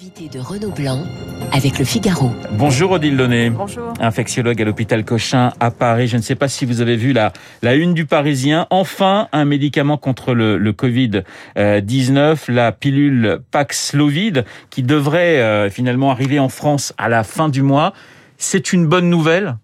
Invité 0.00 0.28
de 0.28 0.38
Renaud 0.38 0.70
Blanc 0.70 1.02
avec 1.50 1.80
le 1.80 1.84
Figaro. 1.84 2.30
Bonjour 2.52 2.92
Odile 2.92 3.16
Launay. 3.16 3.50
Bonjour. 3.50 3.92
Infectiologue 3.98 4.62
à 4.62 4.64
l'hôpital 4.64 5.04
Cochin 5.04 5.52
à 5.58 5.72
Paris. 5.72 6.06
Je 6.06 6.16
ne 6.16 6.22
sais 6.22 6.36
pas 6.36 6.46
si 6.46 6.66
vous 6.66 6.80
avez 6.80 6.94
vu 6.94 7.12
la, 7.12 7.32
la 7.62 7.74
une 7.74 7.94
du 7.94 8.06
Parisien. 8.06 8.68
Enfin, 8.70 9.26
un 9.32 9.44
médicament 9.44 9.96
contre 9.96 10.34
le, 10.34 10.56
le 10.56 10.72
Covid-19, 10.72 12.48
la 12.48 12.70
pilule 12.70 13.40
Paxlovid, 13.50 14.44
qui 14.70 14.84
devrait 14.84 15.40
euh, 15.40 15.68
finalement 15.68 16.12
arriver 16.12 16.38
en 16.38 16.48
France 16.48 16.94
à 16.96 17.08
la 17.08 17.24
fin 17.24 17.48
du 17.48 17.62
mois. 17.62 17.92
C'est 18.36 18.72
une 18.72 18.86
bonne 18.86 19.10
nouvelle? 19.10 19.56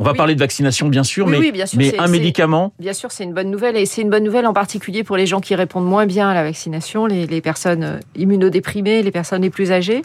On 0.00 0.04
va 0.04 0.12
Oui. 0.12 0.16
parler 0.16 0.34
de 0.34 0.40
vaccination 0.40 0.88
bien 0.88 1.04
sûr, 1.04 1.26
Oui, 1.26 1.32
mais, 1.32 1.38
oui, 1.38 1.52
bien 1.52 1.66
sûr, 1.66 1.78
mais 1.78 1.90
c'est- 1.90 2.00
un 2.00 2.08
médicament, 2.08 2.72
Bien 2.80 2.92
sûr, 2.94 3.12
c'est 3.12 3.24
une 3.24 3.34
bonne 3.34 3.50
nouvelle 3.50 3.76
et 3.76 3.86
c'est 3.86 4.02
une 4.02 4.10
bonne 4.10 4.24
nouvelle 4.24 4.46
en 4.46 4.52
particulier 4.54 5.04
pour 5.04 5.16
les 5.16 5.26
gens 5.26 5.40
qui 5.40 5.54
répondent 5.54 5.86
moins 5.86 6.06
bien 6.06 6.28
à 6.30 6.34
la 6.34 6.42
vaccination, 6.42 7.06
les, 7.06 7.26
les 7.26 7.40
personnes 7.40 7.84
euh, 7.84 7.98
immunodéprimées, 8.16 9.02
les 9.02 9.10
personnes 9.12 9.42
les 9.42 9.50
plus 9.50 9.70
âgées, 9.72 10.02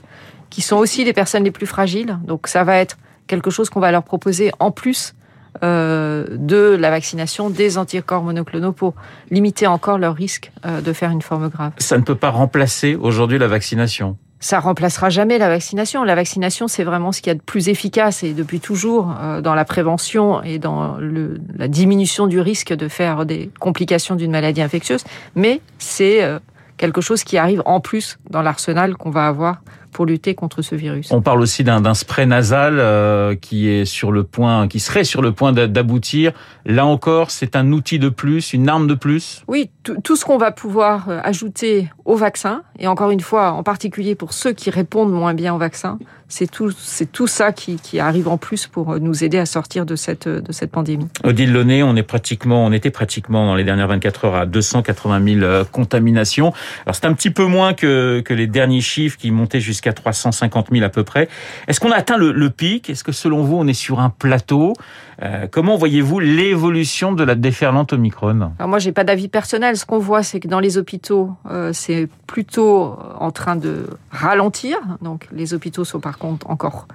qui 0.49 0.61
sont 0.61 0.75
aussi 0.77 1.03
les 1.05 1.13
personnes 1.13 1.43
les 1.45 1.51
plus 1.51 1.65
fragiles. 1.65 2.19
Donc 2.25 2.47
ça 2.47 2.63
va 2.63 2.77
être 2.77 2.97
quelque 3.27 3.49
chose 3.49 3.69
qu'on 3.69 3.79
va 3.79 3.91
leur 3.91 4.03
proposer 4.03 4.51
en 4.59 4.69
plus 4.71 5.15
euh, 5.63 6.25
de 6.31 6.75
la 6.77 6.89
vaccination 6.89 7.49
des 7.49 7.77
anticorps 7.77 8.23
monoclonaux 8.23 8.73
pour 8.73 8.93
limiter 9.31 9.67
encore 9.67 9.97
leur 9.97 10.13
risque 10.13 10.51
euh, 10.65 10.81
de 10.81 10.91
faire 10.91 11.11
une 11.11 11.21
forme 11.21 11.47
grave. 11.47 11.71
ça 11.77 11.97
ne 11.97 12.03
peut 12.03 12.15
pas 12.15 12.29
remplacer 12.29 12.95
aujourd'hui 12.95 13.37
la 13.39 13.47
vaccination. 13.47 14.17
Ça 14.45 14.59
remplacera 14.59 15.09
jamais 15.09 15.39
la 15.39 15.49
vaccination. 15.49 16.03
La 16.03 16.13
vaccination, 16.13 16.67
c'est 16.67 16.83
vraiment 16.83 17.11
ce 17.11 17.19
qu'il 17.19 17.31
y 17.31 17.31
a 17.31 17.33
de 17.33 17.41
plus 17.41 17.67
efficace 17.67 18.21
et 18.21 18.33
depuis 18.33 18.59
toujours 18.59 19.11
euh, 19.19 19.41
dans 19.41 19.55
la 19.55 19.65
prévention 19.65 20.43
et 20.43 20.59
dans 20.59 20.97
le, 20.97 21.41
la 21.55 21.67
diminution 21.67 22.27
du 22.27 22.39
risque 22.39 22.71
de 22.71 22.87
faire 22.87 23.25
des 23.25 23.49
complications 23.59 24.13
d'une 24.13 24.29
maladie 24.29 24.61
infectieuse. 24.61 25.03
Mais 25.33 25.61
c'est 25.79 26.23
euh, 26.23 26.37
quelque 26.77 27.01
chose 27.01 27.23
qui 27.23 27.39
arrive 27.39 27.63
en 27.65 27.79
plus 27.79 28.19
dans 28.29 28.43
l'arsenal 28.43 28.95
qu'on 28.97 29.09
va 29.09 29.25
avoir 29.25 29.61
pour 29.95 30.05
lutter 30.05 30.35
contre 30.35 30.61
ce 30.61 30.75
virus. 30.75 31.09
On 31.11 31.21
parle 31.21 31.39
aussi 31.39 31.63
d'un 31.63 31.93
spray 31.93 32.25
nasal 32.25 32.79
euh, 32.79 33.33
qui 33.35 33.69
est 33.69 33.85
sur 33.85 34.11
le 34.11 34.23
point, 34.25 34.67
qui 34.67 34.81
serait 34.81 35.05
sur 35.05 35.21
le 35.21 35.31
point 35.31 35.53
d'a- 35.53 35.67
d'aboutir. 35.67 36.33
Là 36.65 36.85
encore, 36.85 37.31
c'est 37.31 37.55
un 37.55 37.71
outil 37.71 37.97
de 37.97 38.09
plus, 38.09 38.51
une 38.51 38.67
arme 38.67 38.87
de 38.87 38.93
plus? 38.93 39.43
Oui, 39.47 39.69
tout 39.83 39.95
tout 40.03 40.17
ce 40.17 40.25
qu'on 40.25 40.37
va 40.37 40.51
pouvoir 40.51 41.07
euh, 41.07 41.21
ajouter 41.23 41.87
au 42.03 42.17
vaccin, 42.17 42.63
et 42.77 42.87
encore 42.87 43.11
une 43.11 43.21
fois, 43.21 43.51
en 43.53 43.63
particulier 43.63 44.15
pour 44.15 44.33
ceux 44.33 44.51
qui 44.51 44.69
répondent 44.69 45.13
moins 45.13 45.33
bien 45.33 45.55
au 45.55 45.57
vaccin, 45.57 45.97
c'est 46.27 46.49
tout, 46.49 46.71
c'est 46.71 47.11
tout 47.11 47.27
ça 47.27 47.51
qui, 47.51 47.77
qui 47.77 47.99
arrive 47.99 48.27
en 48.27 48.37
plus 48.37 48.67
pour 48.67 48.93
euh, 48.93 48.99
nous 48.99 49.23
aider 49.23 49.37
à 49.37 49.45
sortir 49.45 49.85
de 49.85 49.95
cette, 49.95 50.27
de 50.27 50.51
cette 50.51 50.71
pandémie. 50.71 51.07
Odile 51.23 51.53
Launay, 51.53 51.83
on 51.83 51.95
est 51.95 52.03
pratiquement, 52.03 52.65
on 52.65 52.71
était 52.71 52.89
pratiquement 52.89 53.45
dans 53.45 53.55
les 53.55 53.63
dernières 53.63 53.87
24 53.87 54.25
heures 54.25 54.35
à 54.35 54.45
280 54.45 55.23
000 55.23 55.41
euh, 55.41 55.63
contaminations. 55.63 56.53
Alors 56.85 56.95
c'est 56.95 57.05
un 57.05 57.13
petit 57.13 57.29
peu 57.29 57.45
moins 57.45 57.73
que, 57.73 58.21
que 58.21 58.33
les 58.33 58.47
derniers 58.47 58.81
chiffres 58.81 59.17
qui 59.17 59.31
montaient 59.31 59.59
jusqu'à 59.59 59.93
350 59.93 60.67
000 60.71 60.83
à 60.83 60.89
peu 60.89 61.03
près. 61.03 61.27
Est-ce 61.67 61.79
qu'on 61.79 61.91
a 61.91 61.95
atteint 61.95 62.17
le, 62.17 62.31
le 62.31 62.49
pic? 62.49 62.89
Est-ce 62.89 63.03
que 63.03 63.11
selon 63.11 63.43
vous 63.43 63.57
on 63.57 63.67
est 63.67 63.73
sur 63.73 63.99
un 63.99 64.09
plateau? 64.09 64.73
Euh, 65.21 65.47
Comment 65.49 65.77
voyez-vous 65.77 66.19
l'évolution 66.19 67.13
de 67.13 67.23
la 67.23 67.35
déferlante 67.35 67.93
Omicron 67.93 68.51
Alors 68.59 68.69
moi, 68.69 68.79
j'ai 68.79 68.91
pas 68.91 69.03
d'avis 69.03 69.27
personnel. 69.27 69.77
Ce 69.77 69.85
qu'on 69.85 69.99
voit, 69.99 70.23
c'est 70.23 70.39
que 70.39 70.47
dans 70.47 70.59
les 70.59 70.77
hôpitaux, 70.77 71.31
euh, 71.49 71.71
c'est 71.73 72.09
plutôt 72.27 72.97
en 73.19 73.31
train 73.31 73.55
de 73.55 73.87
ralentir. 74.11 74.77
Donc 75.01 75.27
les 75.31 75.53
hôpitaux 75.53 75.85
sont 75.85 75.99
par 75.99 76.17
contre 76.17 76.49
encore 76.49 76.87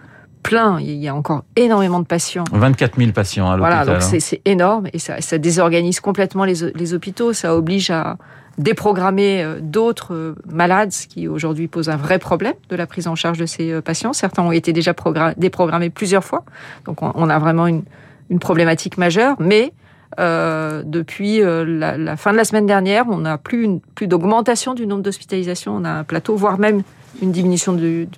pleins. 0.42 0.78
Il 0.80 0.92
y 0.96 1.08
a 1.08 1.14
encore 1.14 1.44
énormément 1.56 2.00
de 2.00 2.06
patients. 2.06 2.44
24 2.52 2.96
000 2.98 3.12
patients 3.12 3.50
à 3.50 3.56
l'hôpital. 3.56 3.84
Voilà, 3.84 3.98
donc 4.00 4.02
hein. 4.02 4.18
c'est 4.20 4.40
énorme 4.44 4.88
et 4.92 4.98
ça, 4.98 5.20
ça 5.20 5.38
désorganise 5.38 6.00
complètement 6.00 6.44
les, 6.44 6.72
les 6.74 6.94
hôpitaux. 6.94 7.32
Ça 7.32 7.54
oblige 7.56 7.90
à 7.90 8.16
déprogrammer 8.58 9.42
euh, 9.42 9.60
d'autres 9.62 10.34
malades, 10.50 10.92
ce 10.92 11.06
qui 11.06 11.28
aujourd'hui 11.28 11.68
pose 11.68 11.88
un 11.88 11.96
vrai 11.96 12.18
problème 12.18 12.54
de 12.68 12.76
la 12.76 12.86
prise 12.86 13.06
en 13.06 13.14
charge 13.14 13.38
de 13.38 13.46
ces 13.46 13.80
patients. 13.80 14.12
Certains 14.12 14.42
ont 14.42 14.52
été 14.52 14.72
déjà 14.72 14.92
progra- 14.92 15.34
déprogrammés 15.38 15.88
plusieurs 15.88 16.24
fois, 16.24 16.44
donc 16.84 17.00
on, 17.02 17.12
on 17.14 17.30
a 17.30 17.38
vraiment 17.38 17.66
une, 17.66 17.82
une 18.30 18.38
problématique 18.38 18.96
majeure. 18.96 19.36
Mais 19.38 19.72
euh, 20.18 20.82
depuis 20.84 21.42
euh, 21.42 21.64
la, 21.64 22.16
fin 22.16 22.32
de 22.32 22.36
la 22.36 22.44
semaine 22.44 22.66
dernière, 22.66 23.04
on 23.08 23.18
n'a 23.18 23.38
plus, 23.38 23.80
plus 23.94 24.06
d'augmentation 24.06 24.74
du 24.74 24.86
nombre 24.86 25.02
d'hospitalisations. 25.02 25.76
On 25.76 25.84
a 25.84 25.90
un 25.90 26.04
plateau, 26.04 26.36
voire 26.36 26.58
même 26.58 26.82
une 27.22 27.32
diminution 27.32 27.72
du, 27.72 28.08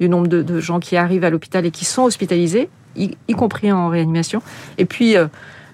nombre 0.00 0.28
de, 0.28 0.60
gens 0.60 0.80
qui 0.80 0.96
arrivent 0.96 1.24
à 1.24 1.30
l'hôpital 1.30 1.64
et 1.64 1.70
qui 1.70 1.84
sont 1.84 2.02
hospitalisés, 2.02 2.68
y, 2.96 3.16
compris 3.34 3.72
en 3.72 3.88
réanimation. 3.88 4.42
Et 4.78 4.84
puis, 4.84 5.16
euh, 5.16 5.26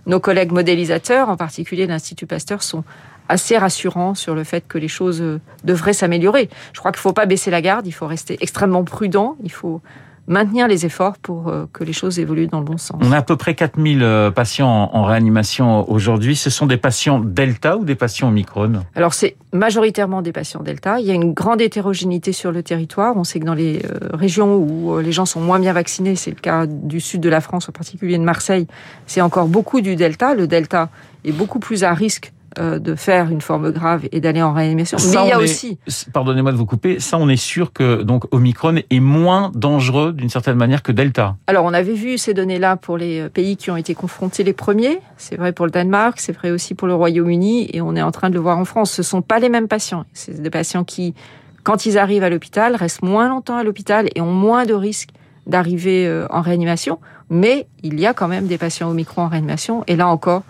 nos 0.06 0.20
collègues 0.20 0.52
modélisateurs, 0.52 1.28
en 1.28 1.36
particulier 1.36 1.86
l'Institut 1.86 2.26
Pasteur, 2.26 2.62
sont 2.62 2.84
assez 3.28 3.58
rassurants 3.58 4.14
sur 4.14 4.36
le 4.36 4.44
fait 4.44 4.68
que 4.68 4.78
les 4.78 4.88
choses 4.88 5.22
devraient 5.64 5.92
s'améliorer. 5.92 6.48
Je 6.72 6.78
crois 6.78 6.92
qu'il 6.92 6.98
ne 6.98 7.02
faut 7.02 7.12
pas 7.12 7.26
baisser 7.26 7.50
la 7.50 7.60
garde, 7.60 7.84
il 7.84 7.92
faut 7.92 8.06
rester 8.06 8.38
extrêmement 8.40 8.84
prudent, 8.84 9.36
il 9.42 9.50
faut 9.50 9.80
maintenir 10.28 10.68
les 10.68 10.86
efforts 10.86 11.18
pour 11.18 11.48
euh, 11.48 11.66
que 11.72 11.84
les 11.84 11.92
choses 11.92 12.18
évoluent 12.18 12.48
dans 12.48 12.58
le 12.58 12.64
bon 12.64 12.78
sens. 12.78 13.00
On 13.02 13.12
a 13.12 13.18
à 13.18 13.22
peu 13.22 13.36
près 13.36 13.54
4000 13.54 14.02
euh, 14.02 14.30
patients 14.30 14.90
en, 14.92 15.04
réanimation 15.04 15.88
aujourd'hui. 15.90 16.36
Ce 16.36 16.50
sont 16.50 16.66
des 16.66 16.76
patients 16.76 17.20
Delta 17.20 17.76
ou 17.76 17.84
des 17.84 17.94
patients 17.94 18.28
Omicron? 18.28 18.84
Alors 18.94 19.14
c'est 19.14 19.36
majoritairement 19.52 20.22
des 20.22 20.32
patients 20.32 20.62
Delta. 20.62 20.98
Il 21.00 21.06
y 21.06 21.10
a 21.10 21.14
une 21.14 21.32
grande 21.32 21.60
hétérogénéité 21.60 22.32
sur 22.32 22.50
le 22.50 22.62
territoire. 22.62 23.16
On 23.16 23.24
sait 23.24 23.38
que 23.38 23.44
dans 23.44 23.54
les 23.54 23.82
euh, 23.84 24.10
régions 24.14 24.56
où 24.56 24.98
les 24.98 25.12
gens 25.12 25.26
sont 25.26 25.40
moins 25.40 25.60
bien 25.60 25.72
vaccinés, 25.72 26.16
c'est 26.16 26.30
le 26.30 26.36
cas 26.36 26.66
du 26.66 27.00
sud 27.00 27.20
de 27.20 27.28
la 27.28 27.40
France, 27.40 27.68
en 27.68 27.72
particulier 27.72 28.18
de 28.18 28.24
Marseille, 28.24 28.66
c'est 29.06 29.20
encore 29.20 29.46
beaucoup 29.46 29.80
du 29.80 29.96
Delta. 29.96 30.34
Le 30.34 30.46
Delta 30.46 30.88
est 31.24 31.32
beaucoup 31.32 31.58
plus 31.58 31.84
à 31.84 31.94
risque 31.94 32.32
euh, 32.58 32.78
de 32.78 32.94
faire 32.94 33.30
une 33.30 33.40
forme 33.40 33.70
grave 33.70 34.06
et 34.12 34.20
d'aller 34.20 34.42
en 34.42 34.52
réanimation. 34.52 34.98
Ça, 34.98 35.20
Mais 35.22 35.26
il 35.26 35.30
y 35.30 35.32
a 35.32 35.38
est- 35.40 35.42
aussi 35.42 35.78
Pardonnez-moi 36.12 36.52
de 36.52 36.56
vous 36.56 36.66
couper. 36.66 37.00
Ça, 37.00 37.18
on 37.18 37.28
est 37.28 37.36
sûr 37.36 37.72
que 37.72 38.02
donc 38.02 38.24
Omicron 38.32 38.76
est 38.88 39.00
moins 39.00 39.50
dangereux 39.54 40.12
d'une 40.12 40.28
certaine 40.30 40.56
manière 40.56 40.82
que 40.82 40.92
Delta. 40.92 41.36
Alors, 41.46 41.64
on 41.64 41.72
avait 41.74 41.92
vu 41.94 42.18
ces 42.18 42.34
données-là 42.34 42.76
pour 42.76 42.96
les 42.98 43.20
euh, 43.20 43.28
pays 43.28 43.56
qui 43.56 43.70
ont 43.70 43.76
été 43.76 43.94
confrontés 43.94 44.42
les 44.44 44.52
premiers. 44.52 45.00
C'est 45.16 45.36
vrai 45.36 45.52
pour 45.52 45.66
le 45.66 45.70
Danemark, 45.70 46.18
c'est 46.20 46.32
vrai 46.32 46.50
aussi 46.50 46.74
pour 46.74 46.88
le 46.88 46.94
Royaume-Uni, 46.94 47.70
et 47.72 47.80
on 47.80 47.94
est 47.96 48.02
en 48.02 48.10
train 48.12 48.30
de 48.30 48.34
le 48.34 48.40
voir 48.40 48.58
en 48.58 48.64
France. 48.64 48.90
Ce 48.92 49.02
sont 49.02 49.22
pas 49.22 49.38
les 49.38 49.48
mêmes 49.48 49.68
patients. 49.68 50.04
C'est 50.12 50.40
des 50.40 50.50
patients 50.50 50.84
qui, 50.84 51.14
quand 51.62 51.86
ils 51.86 51.98
arrivent 51.98 52.24
à 52.24 52.30
l'hôpital, 52.30 52.74
restent 52.76 53.02
moins 53.02 53.28
longtemps 53.28 53.56
à 53.56 53.64
l'hôpital 53.64 54.08
et 54.14 54.20
ont 54.20 54.32
moins 54.32 54.64
de 54.66 54.74
risques 54.74 55.10
d'arriver 55.46 56.06
euh, 56.06 56.26
en 56.30 56.40
réanimation. 56.40 56.98
Mais 57.30 57.66
il 57.82 58.00
y 58.00 58.06
a 58.06 58.14
quand 58.14 58.28
même 58.28 58.46
des 58.46 58.58
patients 58.58 58.90
Omicron 58.90 59.22
en 59.22 59.28
réanimation, 59.28 59.84
et 59.86 59.96
là 59.96 60.08
encore, 60.08 60.42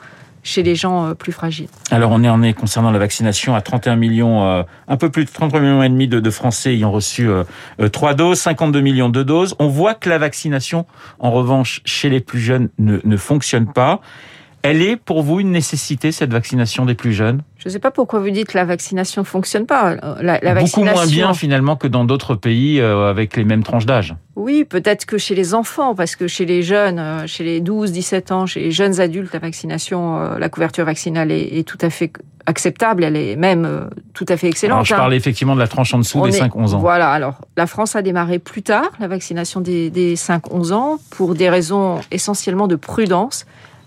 chez 0.46 0.62
les 0.62 0.76
gens 0.76 1.08
euh. 1.08 1.14
Alors, 1.90 2.12
on 2.12 2.22
est 2.22 2.28
en 2.28 2.42
est 2.42 2.52
concernant 2.52 2.90
la 2.90 2.98
vaccination 2.98 3.54
à 3.54 3.60
31 3.60 3.96
millions, 3.96 4.44
euh, 4.44 4.62
un 4.88 4.96
peu 4.96 5.10
plus 5.10 5.24
de 5.24 5.30
33 5.30 5.60
millions 5.60 5.82
et 5.82 5.88
demi 5.88 6.06
de, 6.08 6.30
Français 6.30 6.74
ayant 6.74 6.92
reçu 6.92 7.28
euh, 7.28 7.44
trois 7.92 8.14
doses, 8.14 8.38
52 8.40 8.80
millions 8.80 9.08
de 9.08 9.22
doses. 9.22 9.54
On 9.58 9.68
voit 9.68 9.94
que 9.94 10.08
la 10.08 10.18
vaccination, 10.18 10.86
en 11.18 11.30
revanche, 11.30 11.80
chez 11.84 12.08
les 12.08 12.20
plus 12.20 12.40
jeunes, 12.40 12.68
ne, 12.78 12.98
ne 13.02 13.16
fonctionne 13.16 13.72
pas. 13.72 14.00
Elle 14.62 14.82
est 14.82 14.96
pour 14.96 15.22
vous 15.22 15.40
une 15.40 15.50
nécessité, 15.50 16.12
cette 16.12 16.32
vaccination 16.32 16.86
des 16.86 16.94
plus 16.94 17.12
jeunes? 17.12 17.42
Je 17.66 17.70
ne 17.70 17.72
sais 17.72 17.78
pas 17.80 17.90
pourquoi 17.90 18.20
vous 18.20 18.30
dites 18.30 18.46
que 18.46 18.56
la 18.56 18.64
vaccination 18.64 19.24
fonctionne 19.24 19.66
pas. 19.66 19.90
Euh, 19.94 20.14
La, 20.22 20.38
la 20.40 20.54
Beaucoup 20.54 20.84
moins 20.84 20.92
vaccination- 20.92 21.10
bien 21.26 21.34
finalement 21.34 21.74
que 21.74 21.88
dans 21.88 22.04
d'autres 22.04 22.36
pays 22.36 22.78
euh, 22.78 23.10
avec 23.10 23.36
les 23.36 23.42
mêmes 23.42 23.64
tranches 23.64 23.86
d'âge. 23.86 24.14
Oui, 24.36 24.64
peut-être 24.64 25.04
que 25.04 25.18
chez 25.18 25.34
les 25.34 25.52
enfants, 25.52 25.96
parce 25.96 26.14
que 26.14 26.28
chez 26.28 26.44
les 26.46 26.62
jeunes, 26.62 27.00
euh, 27.00 27.26
chez 27.26 27.42
les 27.42 27.60
12, 27.60 27.90
17 27.90 28.30
ans, 28.30 28.46
chez 28.46 28.60
les 28.60 28.70
jeunes 28.70 29.00
adultes, 29.00 29.32
la 29.32 29.40
vaccination, 29.40 30.16
euh, 30.20 30.38
la 30.38 30.48
couverture 30.48 30.84
vaccinale 30.84 31.32
est, 31.32 31.58
est 31.58 31.64
tout 31.66 31.78
à 31.80 31.90
fait 31.90 32.12
acceptable, 32.46 33.02
elle 33.02 33.16
est 33.16 33.34
même 33.34 33.90
tout 34.14 34.26
à 34.28 34.36
fait 34.36 34.46
excellente. 34.46 34.76
Alors, 34.76 34.84
je 34.84 34.94
hein. 34.94 34.98
parlais 34.98 35.16
effectivement 35.16 35.56
de 35.56 35.60
la 35.60 35.66
tranche 35.66 35.92
en 35.92 35.98
dessous 35.98 36.20
On 36.20 36.26
des 36.28 36.36
est- 36.36 36.40
5-11 36.40 36.74
ans. 36.74 36.78
Voilà, 36.78 37.10
alors 37.10 37.40
la 37.56 37.66
France 37.66 37.96
a 37.96 38.02
démarré 38.02 38.38
plus 38.38 38.62
tard 38.62 38.92
la 39.00 39.08
vaccination 39.08 39.60
des, 39.60 39.90
des 39.90 40.14
5-11 40.14 40.72
ans 40.72 40.98
pour 41.10 41.34
des 41.34 41.50
raisons 41.50 42.00
essentiellement 42.12 42.68
de 42.68 42.76
prudence, 42.76 43.44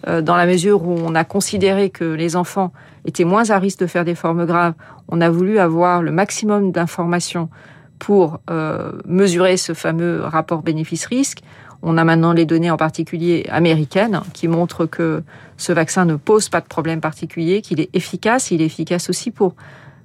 dans 0.08 0.36
la 0.36 0.46
mesure 0.46 0.84
où 0.84 0.98
on 1.04 1.14
a 1.14 1.24
considéré 1.24 1.90
que 1.90 2.06
les 2.06 2.36
enfants 2.36 2.72
étaient 3.06 3.26
moins 3.26 3.50
à 3.50 3.60
risque 3.60 3.80
de 3.80 3.88
faire 3.88 4.06
des 4.06 4.16
formes 4.16 4.46
graves. 4.46 4.74
On 5.10 5.22
a 5.22 5.30
voulu 5.30 5.60
avoir 5.60 6.02
le 6.02 6.12
maximum 6.12 6.72
d'informations 6.72 7.50
pour 8.00 8.40
euh, 8.50 8.94
mesurer 9.06 9.58
ce 9.58 9.74
fameux 9.74 10.22
rapport 10.24 10.64
bénéfice-risque. 10.64 11.42
On 11.82 11.98
a 11.98 12.04
maintenant 12.04 12.34
les 12.34 12.46
données 12.46 12.72
en 12.72 12.78
particulier 12.78 13.46
américaines 13.50 14.22
qui 14.34 14.48
montrent 14.48 14.86
que 14.86 15.24
ce 15.58 15.72
vaccin 15.72 16.06
ne 16.06 16.16
pose 16.16 16.50
pas 16.50 16.62
de 16.62 16.66
problème 16.66 17.02
particulier, 17.02 17.62
qu'il 17.62 17.80
est 17.80 17.90
efficace. 17.94 18.52
Il 18.52 18.62
est 18.62 18.66
efficace 18.66 19.10
aussi 19.10 19.32
pour 19.32 19.56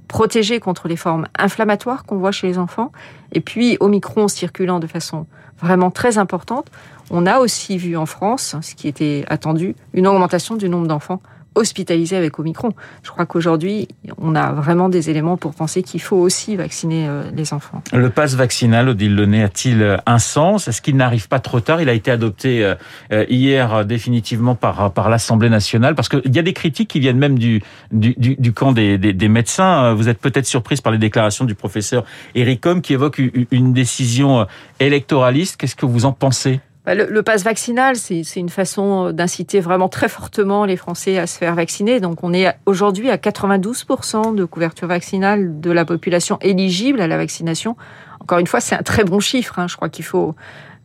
protéger 0.09 0.61
contre 0.61 0.89
les 0.89 0.97
formes 0.97 1.27
inflammatoires 1.39 2.05
qu'on 2.05 2.19
voit 2.19 2.33
chez 2.33 2.47
les 2.47 2.59
enfants. 2.59 2.93
Et 3.33 3.41
puis, 3.41 3.77
Omicron 3.81 4.29
circulant 4.29 4.81
de 4.81 4.87
façon 4.87 5.27
vraiment 5.61 5.91
très 5.91 6.19
importante, 6.19 6.71
on 7.11 7.27
a 7.27 7.39
aussi 7.39 7.79
vu 7.79 7.97
en 7.97 8.07
France, 8.07 8.57
ce 8.63 8.75
qui 8.75 8.89
était 8.89 9.25
attendu, 9.29 9.75
une 9.93 10.07
augmentation 10.07 10.57
du 10.57 10.69
nombre 10.69 10.87
d'enfants 10.87 11.21
hospitalisés 11.55 12.17
avec 12.17 12.39
Omicron. 12.39 12.71
Je 13.03 13.11
crois 13.11 13.27
qu'aujourd'hui, 13.27 13.89
on 14.19 14.35
a 14.35 14.53
vraiment 14.53 14.89
des 14.89 15.11
éléments 15.11 15.37
pour 15.37 15.55
penser 15.55 15.83
qu'il 15.83 16.01
faut 16.01 16.17
aussi 16.17 16.57
vacciner 16.57 17.09
euh, 17.09 17.23
les 17.35 17.53
enfants. 17.53 17.83
Le 17.93 18.11
pass 18.11 18.35
vaccinal, 18.35 18.89
Odile 18.89 19.15
Lenné, 19.15 19.43
a-t-il 19.43 19.99
un 20.05 20.19
sens? 20.19 20.69
Est-ce 20.69 20.83
qu'il 20.83 20.97
n'arrive 20.97 21.29
pas 21.29 21.41
trop 21.41 21.61
tard? 21.61 21.81
Il 21.81 21.89
a 21.89 21.93
été 21.93 22.11
adopté 22.11 22.65
euh, 23.13 23.25
hier 23.29 23.85
définitivement 23.85 24.55
par, 24.55 24.93
par 24.93 25.11
l'Assemblée 25.11 25.51
nationale, 25.51 25.95
parce 25.95 26.09
qu'il 26.09 26.35
y 26.35 26.39
a 26.39 26.43
des 26.43 26.53
critiques 26.53 26.89
qui 26.89 27.01
viennent 27.01 27.19
même 27.19 27.39
du, 27.39 27.63
du, 27.93 28.53
camp 28.53 28.73
des, 28.73 28.99
des, 28.99 29.13
des, 29.13 29.29
médecins. 29.29 29.95
Vous 29.95 30.09
êtes 30.09 30.19
peut-être 30.19 30.47
surprise 30.47 30.81
par 30.81 30.93
les 30.93 30.99
déclarations 30.99 31.45
du 31.45 31.55
professeur 31.55 32.05
Eric 32.35 32.65
Homme 32.67 32.83
qui 32.83 32.93
évoque 32.93 33.21
une 33.51 33.73
décision 33.73 34.47
électoraliste. 34.81 35.57
Qu'est-ce 35.57 35.77
que 35.77 35.87
vous 35.87 36.05
en 36.05 36.13
pensez? 36.13 36.61
Le, 36.87 37.07
le 37.07 37.23
pass 37.23 37.45
vaccinal, 37.45 37.97
c'est 37.97 38.23
une 38.37 38.51
façon 38.51 39.11
d'inciter 39.11 39.61
vraiment 39.61 39.89
très 39.89 40.09
fortement 40.09 40.65
les 40.67 40.77
Français 40.77 41.19
à 41.19 41.27
se 41.27 41.39
faire 41.39 41.55
vacciner. 41.55 42.01
Donc 42.01 42.23
on 42.23 42.35
est 42.35 42.55
aujourd'hui 42.67 43.11
à 43.11 43.17
92% 43.17 44.35
de 44.35 44.45
couverture 44.45 44.89
vaccinale 44.89 45.61
de 45.61 45.71
la 45.71 45.85
population 45.85 46.39
éligible 46.43 47.01
à 47.01 47.07
la 47.07 47.17
vaccination. 47.17 47.77
Encore 48.21 48.39
une 48.39 48.47
fois, 48.47 48.61
c'est 48.61 48.75
un 48.75 48.83
très 48.83 49.05
bon 49.05 49.21
chiffre. 49.21 49.59
Hein. 49.59 49.67
Je 49.69 49.77
crois 49.77 49.89
qu'il 49.89 50.05
faut 50.05 50.35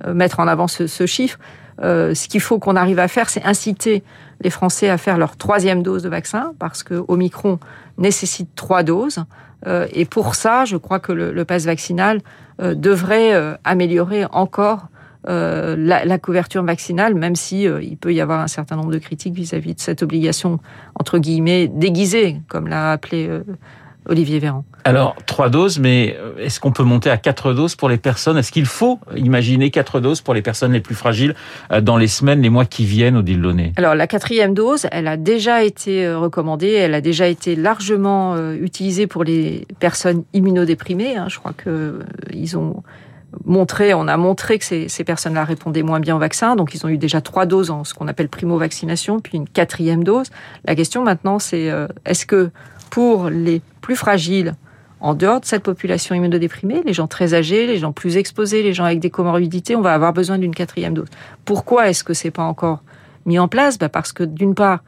euh, 0.05 0.13
mettre 0.13 0.39
en 0.39 0.47
avant 0.47 0.67
ce, 0.67 0.87
ce 0.87 1.05
chiffre. 1.05 1.37
Euh, 1.81 2.13
ce 2.13 2.27
qu'il 2.27 2.41
faut 2.41 2.59
qu'on 2.59 2.75
arrive 2.75 2.99
à 2.99 3.07
faire, 3.07 3.29
c'est 3.29 3.43
inciter 3.45 4.03
les 4.41 4.49
Français 4.49 4.89
à 4.89 4.97
faire 4.97 5.17
leur 5.17 5.37
troisième 5.37 5.83
dose 5.83 6.03
de 6.03 6.09
vaccin, 6.09 6.53
parce 6.59 6.83
que 6.83 7.03
Omicron 7.07 7.59
nécessite 7.97 8.49
trois 8.55 8.83
doses. 8.83 9.23
Euh, 9.67 9.87
et 9.91 10.05
pour 10.05 10.35
ça, 10.35 10.65
je 10.65 10.77
crois 10.77 10.99
que 10.99 11.11
le, 11.11 11.31
le 11.31 11.45
pass 11.45 11.65
vaccinal 11.65 12.21
euh, 12.61 12.75
devrait 12.75 13.33
euh, 13.33 13.55
améliorer 13.63 14.25
encore 14.31 14.87
euh, 15.27 15.75
la, 15.77 16.05
la, 16.05 16.17
couverture 16.17 16.63
vaccinale, 16.63 17.13
même 17.13 17.35
si 17.35 17.67
euh, 17.67 17.83
il 17.83 17.97
peut 17.97 18.13
y 18.13 18.21
avoir 18.21 18.39
un 18.39 18.47
certain 18.47 18.77
nombre 18.77 18.91
de 18.91 18.99
critiques 18.99 19.33
vis-à-vis 19.33 19.75
de 19.75 19.79
cette 19.81 20.01
obligation 20.01 20.59
entre 20.95 21.17
guillemets 21.17 21.67
déguisée, 21.67 22.37
comme 22.47 22.67
l'a 22.67 22.93
appelé 22.93 23.27
euh, 23.27 23.43
Olivier 24.07 24.39
Véran. 24.39 24.63
Alors 24.85 25.17
trois 25.25 25.49
doses, 25.49 25.77
mais 25.77 26.17
est-ce 26.37 26.61
qu'on 26.61 26.71
peut 26.71 26.83
monter 26.83 27.09
à 27.09 27.17
quatre 27.17 27.53
doses 27.53 27.75
pour 27.75 27.89
les 27.89 27.97
personnes? 27.97 28.37
Est-ce 28.37 28.53
qu'il 28.53 28.65
faut 28.65 29.01
imaginer 29.13 29.71
quatre 29.71 29.99
doses 29.99 30.21
pour 30.21 30.33
les 30.33 30.41
personnes 30.41 30.71
les 30.71 30.79
plus 30.79 30.95
fragiles 30.95 31.35
dans 31.81 31.97
les 31.97 32.07
semaines, 32.07 32.41
les 32.41 32.49
mois 32.49 32.63
qui 32.63 32.85
viennent, 32.85 33.17
Odile 33.17 33.41
Launay? 33.41 33.73
Alors 33.75 33.95
la 33.95 34.07
quatrième 34.07 34.53
dose, 34.53 34.87
elle 34.93 35.09
a 35.09 35.17
déjà 35.17 35.65
été 35.65 36.11
recommandée, 36.13 36.71
elle 36.71 36.93
a 36.93 37.01
déjà 37.01 37.27
été 37.27 37.57
largement 37.57 38.37
utilisée 38.53 39.05
pour 39.05 39.25
les 39.25 39.67
personnes 39.79 40.23
immunodéprimées. 40.33 41.17
Hein. 41.17 41.27
Je 41.27 41.37
crois 41.37 41.53
que 41.53 41.99
ils 42.31 42.57
ont 42.57 42.83
montré, 43.45 43.93
on 43.93 44.07
a 44.07 44.17
montré 44.17 44.59
que 44.59 44.65
ces, 44.65 44.87
ces 44.89 45.03
personnes-là 45.03 45.43
répondaient 45.43 45.83
moins 45.83 45.99
bien 45.99 46.15
au 46.15 46.19
vaccin. 46.19 46.55
Donc, 46.55 46.73
ils 46.73 46.85
ont 46.85 46.89
eu 46.89 46.97
déjà 46.97 47.21
trois 47.21 47.45
doses 47.45 47.71
en 47.71 47.83
ce 47.83 47.93
qu'on 47.93 48.07
appelle 48.07 48.29
primo-vaccination, 48.29 49.19
puis 49.19 49.37
une 49.37 49.47
quatrième 49.47 50.03
dose. 50.03 50.27
La 50.65 50.75
question 50.75 51.03
maintenant, 51.03 51.39
c'est 51.39 51.69
euh, 51.69 51.87
est-ce 52.05 52.25
que 52.25 52.51
pour 52.89 53.29
les 53.29 53.61
plus 53.81 53.95
fragiles, 53.95 54.55
en 55.01 55.13
dehors 55.13 55.39
de 55.39 55.45
cette 55.45 55.63
population 55.63 56.13
immunodéprimée, 56.15 56.81
les 56.85 56.93
gens 56.93 57.07
très 57.07 57.33
âgés, 57.33 57.67
les 57.67 57.77
gens 57.77 57.93
plus 57.93 58.17
exposés, 58.17 58.63
les 58.63 58.73
gens 58.73 58.83
avec 58.83 58.99
des 58.99 59.09
comorbidités, 59.09 59.75
on 59.75 59.81
va 59.81 59.93
avoir 59.93 60.13
besoin 60.13 60.37
d'une 60.37 60.53
quatrième 60.53 60.93
dose? 60.93 61.07
Pourquoi 61.45 61.89
est-ce 61.89 62.03
que 62.03 62.13
c'est 62.13 62.31
pas 62.31 62.43
encore 62.43 62.83
mis 63.25 63.39
en 63.39 63.47
place? 63.47 63.77
Bah 63.77 63.89
Parce 63.89 64.11
que 64.11 64.23
d'une 64.23 64.55
part, 64.55 64.83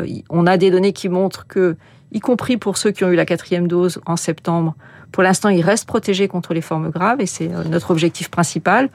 euh, 0.00 0.06
on 0.30 0.46
a 0.46 0.56
des 0.56 0.70
données 0.70 0.92
qui 0.92 1.08
montrent 1.08 1.46
que, 1.46 1.76
y 2.12 2.20
compris 2.20 2.56
pour 2.56 2.76
ceux 2.76 2.90
qui 2.90 3.04
ont 3.04 3.10
eu 3.10 3.16
la 3.16 3.24
quatrième 3.24 3.66
dose 3.66 4.00
en 4.06 4.16
septembre, 4.16 4.74
pour 5.10 5.22
l'instant, 5.22 5.50
ils 5.50 5.62
restent 5.62 5.86
protégés 5.86 6.28
contre 6.28 6.54
les 6.54 6.62
formes 6.62 6.90
graves 6.90 7.20
et 7.20 7.26
c'est 7.26 7.52
euh, 7.52 7.64
notre 7.64 7.90
objectif 7.90 8.30
principal. 8.30 8.88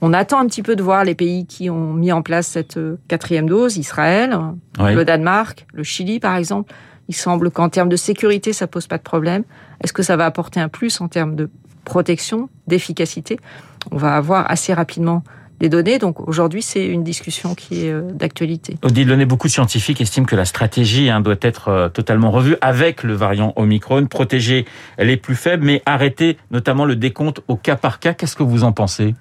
On 0.00 0.12
attend 0.12 0.38
un 0.38 0.46
petit 0.46 0.62
peu 0.62 0.76
de 0.76 0.82
voir 0.82 1.04
les 1.04 1.14
pays 1.14 1.46
qui 1.46 1.70
ont 1.70 1.92
mis 1.92 2.12
en 2.12 2.22
place 2.22 2.48
cette 2.48 2.76
euh, 2.76 2.98
quatrième 3.08 3.48
dose, 3.48 3.76
Israël, 3.76 4.38
oui. 4.78 4.94
le 4.94 5.04
Danemark, 5.04 5.66
le 5.72 5.84
Chili 5.84 6.20
par 6.20 6.36
exemple. 6.36 6.74
Il 7.08 7.14
semble 7.14 7.52
qu'en 7.52 7.68
termes 7.68 7.88
de 7.88 7.96
sécurité, 7.96 8.52
ça 8.52 8.66
pose 8.66 8.88
pas 8.88 8.98
de 8.98 9.02
problème. 9.02 9.44
Est-ce 9.82 9.92
que 9.92 10.02
ça 10.02 10.16
va 10.16 10.26
apporter 10.26 10.58
un 10.58 10.68
plus 10.68 11.00
en 11.00 11.06
termes 11.06 11.36
de 11.36 11.48
protection, 11.84 12.48
d'efficacité? 12.66 13.38
On 13.92 13.96
va 13.96 14.16
avoir 14.16 14.50
assez 14.50 14.74
rapidement 14.74 15.22
des 15.60 15.68
données. 15.68 15.98
Donc 15.98 16.26
aujourd'hui, 16.28 16.62
c'est 16.62 16.86
une 16.86 17.04
discussion 17.04 17.54
qui 17.54 17.86
est 17.86 17.92
euh, 17.92 18.02
d'actualité. 18.02 18.76
Odile 18.82 19.08
Launay, 19.08 19.24
beaucoup 19.24 19.48
de 19.48 19.52
scientifiques 19.52 20.00
estiment 20.00 20.26
que 20.26 20.36
la 20.36 20.44
stratégie 20.44 21.10
hein, 21.10 21.20
doit 21.20 21.36
être 21.40 21.68
euh, 21.68 21.88
totalement 21.88 22.30
revue 22.30 22.56
avec 22.60 23.02
le 23.02 23.14
variant 23.14 23.52
Omicron, 23.56 24.06
protéger 24.06 24.66
les 24.98 25.16
plus 25.16 25.34
faibles, 25.34 25.64
mais 25.64 25.82
arrêter 25.86 26.36
notamment 26.50 26.84
le 26.84 26.96
décompte 26.96 27.40
au 27.48 27.56
cas 27.56 27.76
par 27.76 28.00
cas. 28.00 28.14
Qu'est-ce 28.14 28.36
que 28.36 28.42
vous 28.42 28.64
en 28.64 28.72
pensez? 28.72 29.14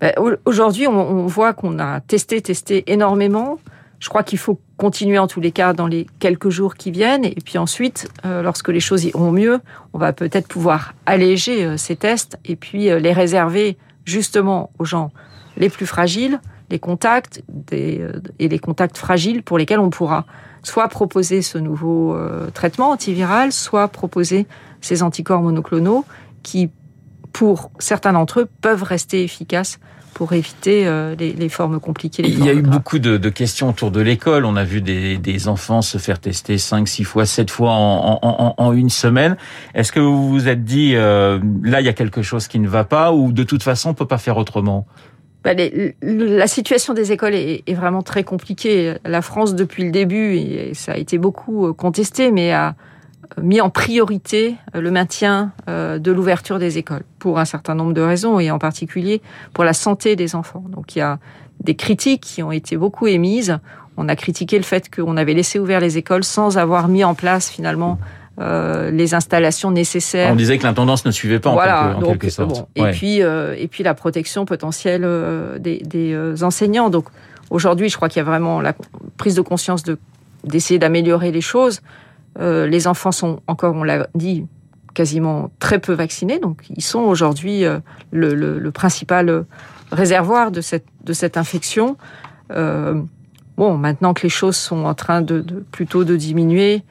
Ben, 0.00 0.12
Aujourd'hui, 0.44 0.86
on, 0.86 1.26
voit 1.26 1.52
qu'on 1.52 1.78
a 1.78 2.00
testé, 2.00 2.40
testé 2.40 2.84
énormément. 2.90 3.58
Je 4.00 4.08
crois 4.08 4.24
qu'il 4.24 4.38
faut 4.38 4.58
continuer 4.76 5.18
en 5.18 5.28
tous 5.28 5.40
les 5.40 5.52
cas 5.52 5.74
dans 5.74 5.86
les 5.86 6.08
quelques 6.18 6.48
jours 6.48 6.74
qui 6.74 6.90
viennent. 6.90 7.24
Et 7.24 7.36
puis 7.44 7.56
ensuite, 7.56 8.08
euh, 8.24 8.42
lorsque 8.42 8.68
les 8.68 8.80
choses 8.80 9.04
iront 9.04 9.30
mieux, 9.30 9.60
on 9.92 9.98
va 9.98 10.12
peut-être 10.12 10.48
pouvoir 10.48 10.94
alléger 11.06 11.76
ces 11.78 11.94
tests 11.94 12.36
et 12.44 12.56
puis 12.56 12.84
les 12.98 13.12
réserver 13.12 13.76
justement 14.04 14.70
aux 14.80 14.84
gens 14.84 15.12
les 15.56 15.68
plus 15.68 15.86
fragiles, 15.86 16.40
les 16.70 16.78
contacts 16.78 17.42
des, 17.48 18.06
et 18.38 18.48
les 18.48 18.58
contacts 18.58 18.98
fragiles 18.98 19.42
pour 19.42 19.58
lesquels 19.58 19.80
on 19.80 19.90
pourra 19.90 20.24
soit 20.62 20.88
proposer 20.88 21.42
ce 21.42 21.58
nouveau 21.58 22.14
euh, 22.14 22.50
traitement 22.50 22.90
antiviral, 22.90 23.52
soit 23.52 23.88
proposer 23.88 24.46
ces 24.80 25.02
anticorps 25.02 25.42
monoclonaux 25.42 26.04
qui, 26.42 26.70
pour 27.32 27.70
certains 27.78 28.12
d'entre 28.12 28.40
eux, 28.40 28.48
peuvent 28.60 28.82
rester 28.82 29.22
efficaces 29.22 29.78
pour 30.14 30.34
éviter 30.34 30.86
euh, 30.86 31.14
les, 31.18 31.32
les, 31.32 31.48
formes 31.48 31.80
compliquées. 31.80 32.22
Les 32.22 32.28
Il 32.28 32.44
y 32.44 32.48
a 32.48 32.52
eu 32.52 32.60
graves. 32.60 32.74
beaucoup 32.74 32.98
de, 32.98 33.16
de, 33.16 33.28
questions 33.30 33.70
autour 33.70 33.90
de 33.90 34.00
l'école. 34.00 34.44
On 34.44 34.56
a 34.56 34.64
vu 34.64 34.82
des, 34.82 35.16
des, 35.16 35.48
enfants 35.48 35.80
se 35.80 35.96
faire 35.96 36.18
tester 36.18 36.58
5, 36.58 36.86
6 36.86 37.04
fois, 37.04 37.24
7 37.24 37.50
fois 37.50 37.72
en, 37.72 38.18
en, 38.22 38.54
en 38.56 38.72
une 38.72 38.90
semaine. 38.90 39.36
Est-ce 39.74 39.90
que 39.90 40.00
vous 40.00 40.28
vous 40.28 40.48
êtes 40.48 40.64
dit, 40.64 40.92
euh, 40.94 41.38
là, 41.62 41.80
il 41.80 41.86
y 41.86 41.88
a 41.88 41.94
quelque 41.94 42.22
chose 42.22 42.46
qui 42.46 42.58
ne 42.58 42.68
va 42.68 42.84
pas 42.84 43.12
ou 43.12 43.32
de 43.32 43.42
toute 43.42 43.62
façon, 43.62 43.90
on 43.90 43.94
peut 43.94 44.06
pas 44.06 44.18
faire 44.18 44.36
autrement? 44.36 44.86
Bah, 45.44 45.52
la 46.02 46.46
situation 46.46 46.94
des 46.94 47.12
écoles 47.12 47.34
est, 47.34 47.62
est, 47.66 47.74
vraiment 47.74 48.02
très 48.02 48.22
compliquée. 48.22 48.94
La 49.04 49.22
France, 49.22 49.54
depuis 49.54 49.84
le 49.84 49.90
début, 49.90 50.36
et 50.36 50.74
ça 50.74 50.92
a 50.92 50.96
été 50.96 51.18
beaucoup 51.18 51.66
euh, 51.66 51.72
contesté, 51.72 52.30
mais 52.30 52.52
a 52.52 52.76
mis 53.40 53.60
en 53.60 53.70
priorité 53.70 54.56
euh, 54.74 54.80
le 54.80 54.90
maintien 54.90 55.52
euh, 55.68 55.98
de 55.98 56.12
l'ouverture 56.12 56.58
des 56.58 56.78
écoles 56.78 57.04
pour 57.18 57.38
un 57.38 57.44
certain 57.44 57.74
nombre 57.74 57.92
de 57.92 58.00
raisons 58.00 58.40
et 58.40 58.50
en 58.50 58.58
particulier 58.58 59.22
pour 59.52 59.64
la 59.64 59.72
santé 59.72 60.16
des 60.16 60.34
enfants. 60.34 60.64
Donc 60.68 60.96
il 60.96 60.98
y 60.98 61.02
a 61.02 61.18
des 61.60 61.74
critiques 61.74 62.22
qui 62.22 62.42
ont 62.42 62.52
été 62.52 62.76
beaucoup 62.76 63.06
émises. 63.06 63.58
On 63.96 64.08
a 64.08 64.16
critiqué 64.16 64.56
le 64.56 64.64
fait 64.64 64.94
qu'on 64.94 65.16
avait 65.16 65.34
laissé 65.34 65.58
ouvert 65.58 65.80
les 65.80 65.98
écoles 65.98 66.24
sans 66.24 66.58
avoir 66.58 66.88
mis 66.88 67.04
en 67.04 67.14
place 67.14 67.50
finalement 67.50 67.98
euh, 68.40 68.90
les 68.90 69.14
installations 69.14 69.70
nécessaires. 69.70 70.32
On 70.32 70.36
disait 70.36 70.56
que 70.56 70.62
l'intendance 70.62 71.04
ne 71.04 71.10
suivait 71.10 71.38
pas 71.38 71.52
voilà, 71.52 71.82
en, 71.82 71.84
quelque, 71.84 71.96
en 71.96 72.00
donc, 72.00 72.12
quelque 72.12 72.30
sorte. 72.30 72.50
Bon. 72.50 72.82
Ouais. 72.82 72.90
Et 72.90 72.92
puis 72.92 73.22
euh, 73.22 73.54
et 73.58 73.68
puis 73.68 73.84
la 73.84 73.94
protection 73.94 74.46
potentielle 74.46 75.02
euh, 75.04 75.58
des, 75.58 75.78
des 75.84 76.42
enseignants. 76.42 76.88
Donc 76.88 77.06
aujourd'hui, 77.50 77.90
je 77.90 77.96
crois 77.96 78.08
qu'il 78.08 78.20
y 78.20 78.22
a 78.22 78.24
vraiment 78.24 78.60
la 78.60 78.74
prise 79.18 79.34
de 79.34 79.42
conscience 79.42 79.82
de 79.82 79.98
d'essayer 80.44 80.78
d'améliorer 80.78 81.30
les 81.30 81.42
choses. 81.42 81.82
Euh, 82.38 82.66
les 82.66 82.86
enfants 82.86 83.12
sont 83.12 83.40
encore, 83.46 83.74
on 83.76 83.84
l'a 83.84 84.08
dit, 84.14 84.46
quasiment 84.94 85.50
très 85.58 85.78
peu 85.78 85.92
vaccinés, 85.92 86.38
donc 86.38 86.64
ils 86.74 86.82
sont 86.82 87.00
aujourd'hui 87.00 87.62
le, 88.10 88.34
le, 88.34 88.58
le, 88.58 88.70
principal 88.72 89.44
réservoir 89.92 90.50
de 90.50 90.60
cette, 90.60 90.86
de 91.04 91.12
cette 91.12 91.36
infection. 91.36 91.96
Bon, 93.56 93.76
maintenant 93.76 94.14
que 94.14 94.22
les 94.22 94.28
choses 94.28 94.56
sont 94.56 94.84
en 94.84 94.94
train 94.94 95.20
de, 95.20 95.40
de 95.40 95.64
plutôt 95.70 96.04
de 96.04 96.16
diminuer, 96.16 96.82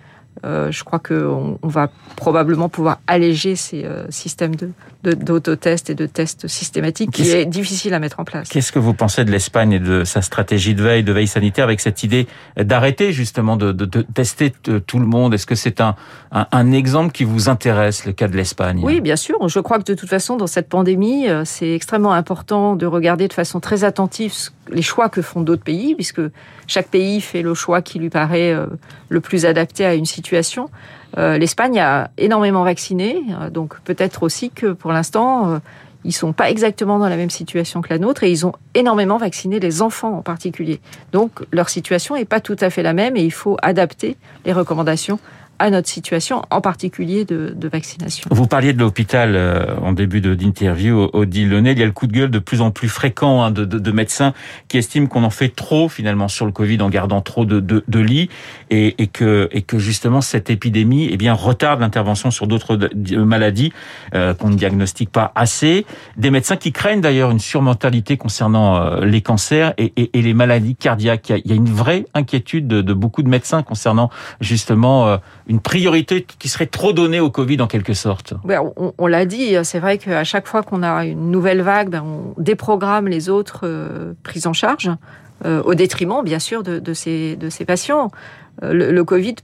euh, 0.43 0.71
je 0.71 0.83
crois 0.83 0.99
qu'on 0.99 1.59
on 1.61 1.67
va 1.67 1.89
probablement 2.15 2.69
pouvoir 2.69 2.99
alléger 3.05 3.55
ces 3.55 3.85
euh, 3.85 4.05
systèmes 4.09 4.55
de, 4.55 4.71
d'autotest 5.13 5.89
et 5.89 5.95
de 5.95 6.05
tests 6.05 6.47
systématiques 6.47 7.11
qui 7.11 7.29
est, 7.29 7.41
est 7.41 7.45
difficile 7.45 7.93
à 7.93 7.99
mettre 7.99 8.19
en 8.19 8.23
place. 8.23 8.49
Qu'est-ce 8.49 8.71
que 8.71 8.79
vous 8.79 8.93
pensez 8.93 9.23
de 9.23 9.31
l'Espagne 9.31 9.73
et 9.73 9.79
de 9.79 10.03
sa 10.03 10.21
stratégie 10.21 10.73
de 10.73 10.81
veille, 10.81 11.03
de 11.03 11.11
veille 11.11 11.27
sanitaire, 11.27 11.65
avec 11.65 11.79
cette 11.79 12.03
idée 12.03 12.27
d'arrêter 12.57 13.11
justement 13.11 13.55
de, 13.55 13.71
de, 13.71 13.85
de, 13.85 14.01
tester 14.01 14.51
tout 14.51 14.99
le 14.99 15.05
monde? 15.05 15.33
Est-ce 15.33 15.45
que 15.45 15.55
c'est 15.55 15.81
un, 15.81 15.95
un, 16.31 16.47
un, 16.51 16.71
exemple 16.71 17.11
qui 17.11 17.23
vous 17.23 17.49
intéresse, 17.49 18.05
le 18.05 18.13
cas 18.13 18.27
de 18.27 18.35
l'Espagne? 18.35 18.81
Oui, 18.83 19.01
bien 19.01 19.15
sûr. 19.15 19.47
Je 19.47 19.59
crois 19.59 19.77
que 19.79 19.83
de 19.83 19.93
toute 19.93 20.09
façon, 20.09 20.37
dans 20.37 20.47
cette 20.47 20.69
pandémie, 20.69 21.27
euh, 21.27 21.43
c'est 21.45 21.73
extrêmement 21.73 22.13
important 22.13 22.75
de 22.75 22.85
regarder 22.85 23.27
de 23.27 23.33
façon 23.33 23.59
très 23.59 23.83
attentive 23.83 24.33
les 24.71 24.81
choix 24.81 25.09
que 25.09 25.21
font 25.21 25.41
d'autres 25.41 25.63
pays, 25.63 25.95
puisque 25.95 26.21
chaque 26.67 26.87
pays 26.87 27.21
fait 27.21 27.41
le 27.41 27.53
choix 27.53 27.81
qui 27.81 27.99
lui 27.99 28.09
paraît 28.09 28.53
euh, 28.53 28.67
le 29.09 29.21
plus 29.21 29.45
adapté 29.45 29.85
à 29.85 29.93
une 29.93 30.05
situation. 30.05 30.69
Euh, 31.17 31.37
L'Espagne 31.37 31.79
a 31.79 32.09
énormément 32.17 32.63
vacciné, 32.63 33.21
euh, 33.41 33.49
donc 33.49 33.79
peut-être 33.81 34.23
aussi 34.23 34.49
que 34.49 34.71
pour 34.73 34.91
l'instant, 34.91 35.59
ils 36.03 36.13
sont 36.13 36.33
pas 36.33 36.49
exactement 36.49 36.97
dans 36.97 37.09
la 37.09 37.17
même 37.17 37.29
situation 37.29 37.81
que 37.81 37.89
la 37.89 37.99
nôtre 37.99 38.23
et 38.23 38.31
ils 38.31 38.45
ont 38.45 38.53
énormément 38.73 39.17
vacciné 39.17 39.59
les 39.59 39.81
enfants 39.81 40.17
en 40.17 40.21
particulier. 40.21 40.79
Donc 41.11 41.43
leur 41.51 41.69
situation 41.69 42.15
est 42.15 42.25
pas 42.25 42.39
tout 42.39 42.57
à 42.59 42.69
fait 42.69 42.83
la 42.83 42.93
même 42.93 43.17
et 43.17 43.23
il 43.23 43.31
faut 43.33 43.57
adapter 43.61 44.17
les 44.45 44.53
recommandations 44.53 45.19
à 45.61 45.69
notre 45.69 45.87
situation, 45.87 46.41
en 46.49 46.59
particulier 46.59 47.23
de, 47.23 47.55
vaccination. 47.71 48.27
Vous 48.31 48.47
parliez 48.47 48.73
de 48.73 48.79
l'hôpital 48.79 49.35
euh, 49.35 49.77
en 49.81 49.93
début 49.93 50.19
d'interview, 50.19 51.07
Odile 51.13 51.51
Launay. 51.51 51.73
Il 51.73 51.79
y 51.79 51.83
a 51.83 51.85
le 51.85 51.91
coup 51.91 52.07
de 52.07 52.11
gueule 52.11 52.31
de 52.31 52.39
plus 52.39 52.61
en 52.61 52.71
plus 52.71 52.89
fréquent 52.89 53.43
hein, 53.43 53.51
de, 53.51 53.63
de, 53.63 53.77
de, 53.77 53.91
médecins 53.91 54.33
qui 54.67 54.79
estiment 54.79 55.05
qu'on 55.05 55.23
en 55.23 55.29
fait 55.29 55.55
trop 55.55 55.87
finalement 55.87 56.27
sur 56.27 56.47
le 56.47 56.51
Covid 56.51 56.81
en 56.81 56.89
gardant 56.89 57.21
trop 57.21 57.45
de, 57.45 57.99
lits 57.99 58.29
et, 58.71 59.07
que, 59.07 59.49
et 59.51 59.61
que 59.61 59.77
justement 59.77 60.21
cette 60.21 60.49
épidémie 60.49 61.09
eh 61.11 61.17
bien, 61.17 61.33
retarde 61.33 61.79
l'intervention 61.79 62.31
sur 62.31 62.47
d'autres 62.47 62.79
maladies 63.15 63.71
euh, 64.15 64.33
qu'on 64.33 64.49
ne 64.49 64.55
diagnostique 64.55 65.11
pas 65.11 65.31
assez. 65.35 65.85
Des 66.17 66.31
médecins 66.31 66.57
qui 66.57 66.71
craignent 66.71 67.01
d'ailleurs 67.01 67.29
une 67.29 67.39
surmortalité 67.39 68.17
concernant 68.17 68.77
euh, 68.77 69.05
les 69.05 69.21
cancers 69.21 69.75
et, 69.77 69.91
les 70.13 70.33
maladies 70.33 70.75
cardiaques. 70.75 71.29
Il 71.29 71.51
y 71.51 71.53
a, 71.53 71.55
une 71.55 71.69
vraie 71.69 72.05
inquiétude 72.15 72.67
de, 72.67 72.93
beaucoup 72.93 73.21
de 73.21 73.29
médecins 73.29 73.61
concernant 73.61 74.09
justement 74.39 75.19
une 75.51 75.59
priorité 75.59 76.25
qui 76.39 76.47
serait 76.47 76.65
trop 76.65 76.93
donnée 76.93 77.19
au 77.19 77.29
Covid 77.29 77.61
en 77.61 77.67
quelque 77.67 77.93
sorte. 77.93 78.33
on, 78.47 78.93
on 78.97 79.07
l'a 79.07 79.25
dit, 79.25 79.53
c'est 79.63 79.79
vrai 79.79 79.97
qu'à 79.97 80.23
chaque 80.23 80.47
fois 80.47 80.63
qu'on 80.63 80.81
a 80.81 81.05
une 81.05 81.29
nouvelle 81.29 81.61
vague, 81.61 81.89
ben, 81.89 82.03
on 82.03 82.41
déprogramme 82.41 83.09
les 83.09 83.27
autres 83.27 83.61
euh, 83.63 84.13
prises 84.23 84.47
en 84.47 84.53
charge. 84.53 84.89
Euh, 85.43 85.61
au 85.63 85.75
détriment, 85.75 86.23
bien 86.23 86.39
sûr, 86.39 86.63
de, 86.63 86.93
ces, 86.93 87.37
patients. 87.67 88.11
Euh, 88.63 88.91
le, 88.91 89.03
Covid, 89.03 89.35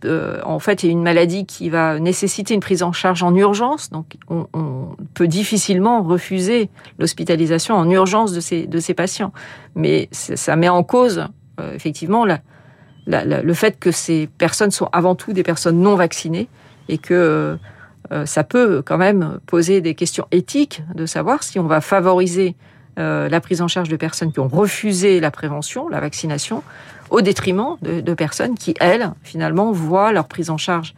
en 0.45 0.59
fait, 0.59 0.85
est 0.85 0.87
une 0.87 1.03
maladie 1.03 1.45
qui 1.45 1.69
va 1.69 1.99
nécessiter 1.99 2.53
une 2.53 2.61
prise 2.61 2.83
en 2.83 2.93
charge 2.93 3.21
en 3.21 3.35
urgence. 3.35 3.89
Donc, 3.89 4.15
on, 4.29 4.47
on 4.53 4.95
peut 5.13 5.27
difficilement 5.27 6.03
refuser 6.03 6.69
l'hospitalisation 6.99 7.75
en 7.75 7.89
urgence 7.89 8.31
de 8.31 8.39
ces, 8.39 8.65
de 8.65 8.79
ces 8.79 8.93
patients. 8.93 9.33
Mais 9.75 10.07
ça 10.11 10.55
met 10.55 10.69
en 10.69 10.83
cause, 10.83 11.25
effectivement, 11.73 12.25
la, 12.25 12.39
le 13.07 13.53
fait 13.53 13.79
que 13.79 13.91
ces 13.91 14.27
personnes 14.37 14.71
sont 14.71 14.89
avant 14.91 15.15
tout 15.15 15.33
des 15.33 15.43
personnes 15.43 15.79
non 15.79 15.95
vaccinées 15.95 16.49
et 16.89 16.97
que 16.97 17.57
euh, 18.11 18.25
ça 18.25 18.43
peut 18.43 18.81
quand 18.85 18.97
même 18.97 19.39
poser 19.45 19.81
des 19.81 19.95
questions 19.95 20.27
éthiques 20.31 20.83
de 20.95 21.05
savoir 21.05 21.43
si 21.43 21.59
on 21.59 21.67
va 21.67 21.81
favoriser 21.81 22.55
euh, 22.99 23.29
la 23.29 23.41
prise 23.41 23.61
en 23.61 23.67
charge 23.67 23.89
de 23.89 23.95
personnes 23.95 24.31
qui 24.31 24.39
ont 24.39 24.47
refusé 24.47 25.19
la 25.19 25.29
prévention, 25.29 25.87
la 25.87 25.99
vaccination, 25.99 26.63
au 27.09 27.21
détriment 27.21 27.77
de, 27.81 28.13
personnes 28.13 28.55
qui, 28.55 28.73
elles, 28.79 29.11
finalement, 29.23 29.71
voient 29.71 30.11
leur 30.11 30.27
prise 30.27 30.49
en 30.49 30.57
charge 30.57 30.93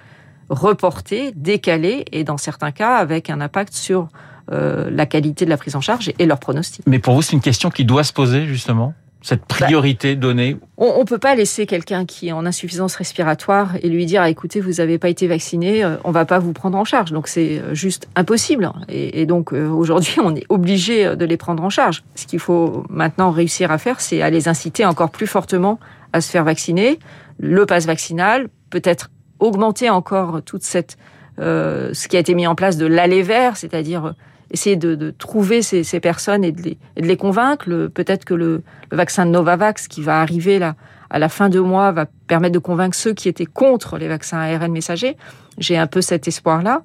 reportée, 0.50 1.32
décalée, 1.36 2.06
et 2.12 2.24
dans 2.24 2.38
certains 2.38 2.72
cas 2.72 2.96
avec 2.96 3.30
un 3.30 3.42
impact 3.42 3.74
sur 3.74 4.08
euh, 4.52 4.90
la 4.90 5.06
qualité 5.06 5.46
de 5.46 5.50
la 5.50 5.58
prise 5.58 5.76
en 5.76 5.82
charge 5.82 6.12
et 6.18 6.26
leur 6.26 6.40
pronostic. 6.40 6.84
Mais 6.88 7.00
pour 7.00 7.14
vous, 7.14 7.22
c'est 7.22 7.34
une 7.34 7.42
question 7.42 7.70
qui 7.70 7.86
doit 7.86 8.04
se 8.04 8.14
poser, 8.14 8.48
justement? 8.48 8.94
Cette 9.30 9.46
priorité 9.46 10.16
bah, 10.16 10.22
donnée 10.22 10.58
On 10.78 11.00
ne 11.00 11.04
peut 11.04 11.20
pas 11.20 11.36
laisser 11.36 11.66
quelqu'un 11.66 12.06
qui 12.06 12.30
est 12.30 12.32
en 12.32 12.46
insuffisance 12.46 12.96
respiratoire 12.96 13.76
et 13.82 13.88
lui 13.88 14.06
dire 14.06 14.22
ah, 14.22 14.30
écoutez, 14.30 14.60
vous 14.60 14.74
n'avez 14.74 14.98
pas 14.98 15.10
été 15.10 15.28
vacciné, 15.28 15.84
euh, 15.84 15.98
on 16.04 16.12
va 16.12 16.26
pas 16.26 16.40
vous 16.40 16.52
prendre 16.54 16.78
en 16.78 16.84
charge. 16.84 17.12
Donc 17.12 17.28
c'est 17.28 17.60
euh, 17.60 17.74
juste 17.74 18.08
impossible. 18.16 18.72
Et, 18.90 19.22
et 19.22 19.26
donc 19.26 19.54
euh, 19.54 19.68
aujourd'hui, 19.70 20.16
on 20.24 20.36
est 20.36 20.46
obligé 20.50 21.16
de 21.16 21.26
les 21.26 21.38
prendre 21.38 21.64
en 21.64 21.70
charge. 21.70 22.04
Ce 22.16 22.26
qu'il 22.26 22.40
faut 22.40 22.84
maintenant 22.90 23.32
réussir 23.32 23.72
à 23.72 23.78
faire, 23.78 24.02
c'est 24.02 24.22
à 24.22 24.30
les 24.30 24.48
inciter 24.48 24.86
encore 24.86 25.12
plus 25.12 25.28
fortement 25.28 25.80
à 26.12 26.22
se 26.22 26.32
faire 26.32 26.44
vacciner. 26.44 27.00
Le 27.38 27.66
passe 27.66 27.86
vaccinal, 27.86 28.50
peut-être 28.70 29.10
augmenter 29.40 29.90
encore 29.90 30.42
toute 30.44 30.64
cette 30.64 30.98
euh, 31.40 31.92
ce 31.94 32.08
qui 32.08 32.18
a 32.18 32.20
été 32.20 32.36
mis 32.36 32.48
en 32.48 32.56
place 32.56 32.76
de 32.76 32.86
l'aller 32.86 33.22
vert, 33.22 33.56
c'est-à-dire 33.56 34.14
essayer 34.52 34.76
de, 34.76 34.96
de 34.96 35.12
trouver 35.12 35.62
ces, 35.62 35.84
ces, 35.84 36.00
personnes 36.00 36.44
et 36.44 36.52
de 36.52 36.62
les, 36.62 36.78
et 36.96 37.02
de 37.02 37.08
les 37.08 37.18
convaincre. 37.18 37.66
Peut-être 37.94 38.26
que 38.26 38.34
le, 38.34 38.64
le, 38.92 38.98
vaccin 38.98 39.26
Novavax 39.26 39.88
qui 39.88 40.02
va 40.02 40.22
arriver 40.22 40.60
là 40.60 40.76
à 41.10 41.20
la 41.20 41.30
fin 41.30 41.50
de 41.50 41.60
mois 41.60 41.92
va 41.92 42.06
permettre 42.28 42.54
de 42.54 42.60
convaincre 42.60 42.96
ceux 42.96 43.14
qui 43.14 43.30
étaient 43.30 43.46
contre 43.46 43.98
les 43.98 44.08
vaccins 44.08 44.40
ARN 44.40 44.72
messagers. 44.72 45.18
J'ai 45.58 45.78
un 45.78 45.88
peu 45.88 46.02
cet 46.02 46.28
espoir-là. 46.28 46.84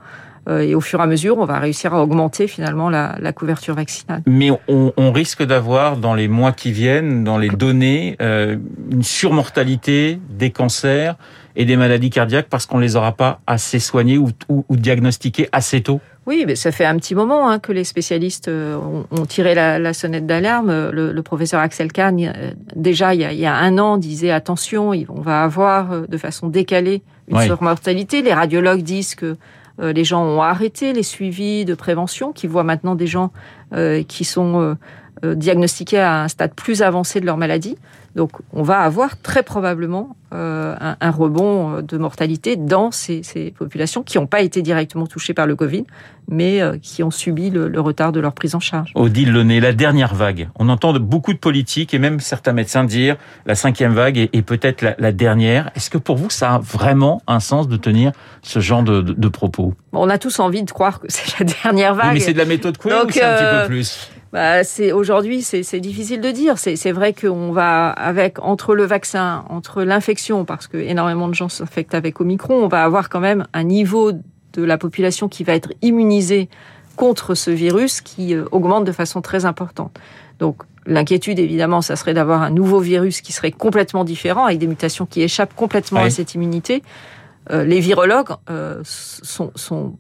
Euh, 0.49 0.61
et 0.61 0.75
au 0.75 0.81
fur 0.81 1.01
et 1.01 1.03
à 1.03 1.07
mesure, 1.07 1.39
on 1.39 1.47
va 1.47 1.59
réussir 1.59 1.95
à 1.95 2.03
augmenter 2.03 2.47
finalement 2.47 2.91
la, 2.91 3.17
la 3.19 3.33
couverture 3.33 3.75
vaccinale. 3.75 4.23
Mais 4.27 4.51
on, 4.69 4.93
on 4.97 5.13
risque 5.13 5.43
d'avoir 5.43 5.97
dans 5.97 6.15
les 6.15 6.29
mois 6.29 6.53
qui 6.53 6.71
viennent, 6.71 7.25
dans 7.25 7.39
les 7.39 7.49
données, 7.49 8.17
euh, 8.21 8.57
une 8.91 9.03
surmortalité 9.03 10.19
des 10.29 10.51
cancers 10.51 11.17
et 11.57 11.65
des 11.65 11.77
maladies 11.77 12.11
cardiaques 12.11 12.49
parce 12.51 12.67
qu'on 12.67 12.79
les 12.79 12.97
aura 12.97 13.13
pas 13.13 13.41
assez 13.47 13.79
soignés 13.79 14.19
ou, 14.19 14.31
ou, 14.49 14.65
ou 14.69 14.77
diagnostiqués 14.77 15.49
assez 15.53 15.83
tôt. 15.83 16.01
Oui, 16.27 16.45
mais 16.47 16.57
ça 16.57 16.73
fait 16.73 16.87
un 16.87 16.97
petit 16.97 17.15
moment 17.15 17.49
hein, 17.49 17.59
que 17.59 17.73
les 17.73 17.85
spécialistes 17.85 18.49
euh, 18.49 18.77
ont, 18.77 19.07
ont 19.11 19.27
tiré 19.27 19.55
la, 19.55 19.79
la 19.79 19.93
sonnette 19.93 20.27
d'alarme. 20.27 20.91
Le, 20.91 21.13
le, 21.13 21.23
professeur 21.23 21.61
Axel 21.61 21.93
Kahn, 21.93 22.19
euh, 22.21 22.53
déjà 22.75 23.15
il 23.15 23.21
y, 23.21 23.25
a, 23.25 23.33
il 23.33 23.39
y, 23.39 23.47
a, 23.47 23.55
un 23.55 23.79
an, 23.79 23.99
disait 23.99 24.31
attention, 24.31 24.93
on 25.09 25.21
va 25.21 25.43
avoir 25.43 25.93
euh, 25.93 26.07
de 26.09 26.17
façon 26.17 26.49
décalée 26.49 27.03
une 27.29 27.37
oui. 27.37 27.47
surmortalité. 27.47 28.23
Les 28.23 28.33
radiologues 28.33 28.83
disent 28.83 29.15
que 29.15 29.37
euh, 29.81 29.93
les 29.93 30.05
gens 30.05 30.25
ont 30.25 30.43
arrêté 30.43 30.93
les 30.93 31.03
suivis 31.03 31.65
de 31.65 31.75
prévention, 31.75 32.33
qui 32.33 32.47
voient 32.47 32.65
maintenant 32.65 32.95
des 32.95 33.07
gens 33.07 33.33
euh, 33.75 34.03
qui 34.03 34.25
sont 34.25 34.61
euh, 34.61 34.75
diagnostiqués 35.23 36.01
à 36.01 36.23
un 36.23 36.29
stade 36.29 36.55
plus 36.55 36.83
avancé 36.83 37.21
de 37.21 37.27
leur 37.27 37.37
maladie. 37.37 37.77
Donc 38.15 38.31
on 38.53 38.63
va 38.63 38.81
avoir 38.81 39.21
très 39.21 39.43
probablement 39.43 40.17
euh, 40.33 40.77
un, 40.81 40.97
un, 41.01 41.11
rebond 41.11 41.83
de 41.83 41.99
mortalité 41.99 42.55
dans 42.57 42.93
ces, 42.93 43.25
ces 43.25 43.51
populations 43.51 44.05
qui 44.05 44.19
n'ont 44.19 44.27
pas 44.27 44.41
été 44.41 44.63
directement 44.63 45.07
touchées 45.07 45.35
par 45.35 45.47
le 45.49 45.57
Covid, 45.57 45.85
mais 46.29 46.63
euh, 46.63 46.77
qui 46.81 47.03
ont 47.03 47.11
subi 47.11 47.51
le, 47.51 47.67
le, 47.69 47.81
retard 47.81 48.13
de 48.13 48.21
leur 48.21 48.33
prise 48.33 48.55
en 48.55 48.61
charge. 48.61 48.93
Odile 48.95 49.33
Launay, 49.33 49.59
la 49.59 49.73
dernière 49.73 50.15
vague. 50.15 50.49
On 50.57 50.69
entend 50.69 50.93
de 50.93 51.01
beaucoup 51.01 51.33
de 51.33 51.39
politiques 51.39 51.93
et 51.93 51.99
même 51.99 52.21
certains 52.21 52.53
médecins 52.53 52.85
dire 52.85 53.17
la 53.47 53.57
cinquième 53.57 53.95
vague 53.95 54.17
est, 54.17 54.31
est 54.33 54.43
peut-être 54.43 54.83
la, 54.83 54.95
la, 54.99 55.11
dernière. 55.11 55.71
Est-ce 55.75 55.91
que 55.91 55.99
pour 55.99 56.17
vous 56.17 56.31
ça 56.31 56.55
a 56.55 56.59
vraiment 56.59 57.21
un 57.27 57.41
sens 57.41 57.67
de 57.67 57.77
tenir 57.77 58.13
ce 58.43 58.61
genre 58.61 58.85
de, 58.85 59.03
de, 59.03 59.13
de 59.13 59.29
propos? 59.29 59.75
On 59.93 60.09
a 60.09 60.19
tous 60.19 60.39
envie 60.39 60.63
de 60.63 60.71
croire 60.71 61.01
que 61.01 61.07
c'est 61.09 61.39
la 61.41 61.47
dernière 61.63 61.95
vague. 61.95 62.07
Oui, 62.09 62.15
mais 62.15 62.21
c'est 62.21 62.33
de 62.33 62.39
la 62.39 62.45
méthode 62.45 62.79
Coué 62.79 62.93
ou 62.93 63.11
c'est 63.11 63.23
un 63.23 63.37
petit 63.37 63.63
peu 63.63 63.67
plus 63.67 64.11
bah, 64.35 64.65
c'est 64.65 64.91
aujourd'hui 64.91 65.43
c'est 65.43 65.79
difficile 65.79 66.21
de 66.21 66.33
dire. 66.33 66.59
C'est 66.59 66.91
vrai 66.91 67.13
qu'on 67.13 67.53
va 67.53 67.91
avec 67.91 68.41
entre 68.41 68.75
le 68.75 68.85
vaccin, 68.85 69.45
entre 69.49 69.85
l'infection, 69.85 70.45
parce 70.45 70.67
que 70.67 70.77
énormément 70.77 71.29
de 71.29 71.35
gens 71.35 71.49
s'infectent 71.49 71.95
avec 71.95 72.21
Omicron, 72.21 72.57
on 72.57 72.67
va 72.67 72.83
avoir 72.83 73.11
quand 73.11 73.21
même 73.21 73.47
un 73.53 73.63
niveau 73.63 74.11
de 74.11 74.63
la 74.65 74.77
population 74.77 75.29
qui 75.29 75.45
va 75.45 75.55
être 75.55 75.73
immunisée 75.83 76.49
contre 76.97 77.37
ce 77.37 77.53
virus 77.53 78.01
qui 78.01 78.35
euh, 78.35 78.45
augmente 78.51 78.85
de 78.85 78.91
façon 78.91 79.21
très 79.21 79.45
importante. 79.45 79.97
Donc 80.41 80.65
l'inquiétude 80.85 81.39
évidemment, 81.39 81.81
ça 81.81 81.95
serait 81.95 82.13
d'avoir 82.13 82.43
un 82.43 82.51
nouveau 82.51 82.81
virus 82.81 83.21
qui 83.21 83.33
serait 83.33 83.53
complètement 83.53 84.03
différent 84.03 84.47
avec 84.47 84.59
des 84.59 84.67
mutations 84.67 85.07
qui 85.07 85.23
échappent 85.23 85.55
complètement 85.55 86.01
oui. 86.01 86.07
à 86.07 86.11
cette 86.11 86.35
immunité. 86.35 86.83
Euh, 87.53 87.63
les 87.63 87.79
virologues 87.79 88.35
euh, 88.51 88.81
sont, 88.83 89.53
sont, 89.55 89.95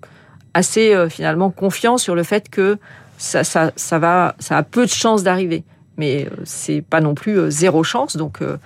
assez 0.55 0.95
euh, 0.95 1.09
finalement 1.09 1.51
confiants 1.51 1.99
sur 1.99 2.15
le 2.15 2.23
fait 2.23 2.49
que 2.49 2.79
ça, 3.19 3.45
ça, 3.45 3.73
ça, 3.77 3.99
va, 3.99 4.35
ça 4.39 4.57
a 4.57 4.63
peu 4.63 4.85
de 4.85 4.91
chances 4.91 5.23
d'arriver. 5.23 5.65
Mais 5.97 6.27
euh, 6.27 6.43
c'est 6.45 6.83
pas 6.83 7.01
non 7.01 7.15
plus 7.15 7.39
euh, 7.39 7.51
zéro 7.51 7.85
chance. 7.85 8.17
Donc 8.17 8.43
euh, 8.43 8.57